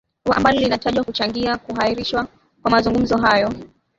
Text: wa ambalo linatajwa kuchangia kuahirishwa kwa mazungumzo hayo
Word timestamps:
wa 0.25 0.35
ambalo 0.37 0.59
linatajwa 0.59 1.03
kuchangia 1.03 1.57
kuahirishwa 1.57 2.27
kwa 2.61 2.71
mazungumzo 2.71 3.17
hayo 3.17 3.53